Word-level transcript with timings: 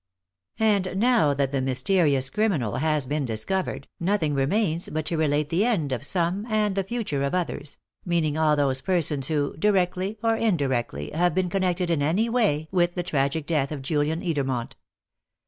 And 0.57 0.97
now 0.97 1.35
that 1.35 1.51
the 1.51 1.61
mysterious 1.61 2.31
criminal 2.31 2.77
has 2.77 3.05
been 3.05 3.23
discovered, 3.23 3.87
nothing 3.99 4.33
remains 4.33 4.89
but 4.89 5.05
to 5.05 5.15
relate 5.15 5.49
the 5.49 5.63
end 5.63 5.91
of 5.91 6.03
some 6.03 6.47
and 6.49 6.73
the 6.73 6.83
future 6.83 7.21
of 7.23 7.35
others 7.35 7.77
meaning 8.03 8.35
all 8.35 8.55
those 8.55 8.81
persons 8.81 9.27
who, 9.27 9.55
directly 9.57 10.17
or 10.23 10.35
indirectly, 10.35 11.11
have 11.13 11.35
been 11.35 11.51
connected 11.51 11.91
in 11.91 12.01
any 12.01 12.29
way 12.29 12.67
with 12.71 12.95
the 12.95 13.03
tragic 13.03 13.45
death 13.45 13.71
of 13.71 13.83
Julian 13.83 14.21
Edermont. 14.21 14.71